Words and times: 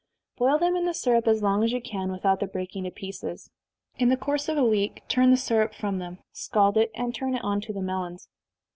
Boil 0.37 0.57
them 0.57 0.75
in 0.75 0.85
the 0.87 0.95
syrup 0.95 1.27
as 1.27 1.43
long 1.43 1.63
as 1.63 1.71
you 1.71 1.79
can, 1.79 2.11
without 2.11 2.39
their 2.39 2.49
breaking 2.49 2.85
to 2.85 2.89
pieces. 2.89 3.51
In 3.99 4.09
the 4.09 4.17
course 4.17 4.49
of 4.49 4.57
a 4.57 4.63
week 4.65 5.03
turn 5.07 5.29
the 5.29 5.37
syrup 5.37 5.75
from 5.75 5.99
them, 5.99 6.17
scald 6.31 6.75
it, 6.75 6.89
and 6.95 7.13
turn 7.13 7.35
it 7.35 7.43
on 7.43 7.61
to 7.61 7.71
the 7.71 7.83
melons. 7.83 8.27